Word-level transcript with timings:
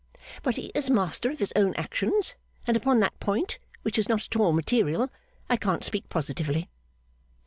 But 0.41 0.55
he 0.55 0.71
is 0.73 0.89
master 0.89 1.29
of 1.29 1.37
his 1.37 1.53
own 1.55 1.75
actions; 1.75 2.33
and 2.65 2.75
upon 2.75 3.01
that 3.01 3.19
point 3.19 3.59
(which 3.83 3.99
is 3.99 4.09
not 4.09 4.25
at 4.25 4.35
all 4.35 4.51
material) 4.51 5.11
I 5.47 5.57
can't 5.57 5.83
speak 5.83 6.09
positively. 6.09 6.71